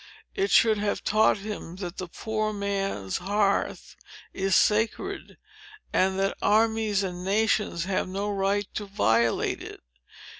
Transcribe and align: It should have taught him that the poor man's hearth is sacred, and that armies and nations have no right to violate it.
It 0.33 0.49
should 0.49 0.79
have 0.79 1.03
taught 1.03 1.37
him 1.37 1.75
that 1.75 1.97
the 1.97 2.07
poor 2.07 2.51
man's 2.53 3.17
hearth 3.19 3.95
is 4.33 4.55
sacred, 4.55 5.37
and 5.93 6.17
that 6.19 6.39
armies 6.41 7.03
and 7.03 7.23
nations 7.23 7.83
have 7.85 8.07
no 8.09 8.31
right 8.31 8.67
to 8.73 8.87
violate 8.87 9.61
it. 9.61 9.83